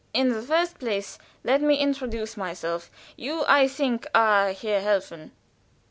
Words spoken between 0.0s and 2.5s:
In the first place let me introduce